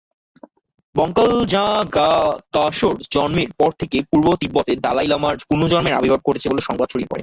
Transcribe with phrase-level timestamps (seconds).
[0.95, 7.19] ব্স্কাল-ব্জাং-র্গ্যা-ম্ত্শোর জন্মের পর থেকে পূর্ব তিব্বতে দলাই লামার পুনর্জন্মের আবির্ভাব ঘটেছে বলে সংবাদ ছড়িয়ে পড়ে।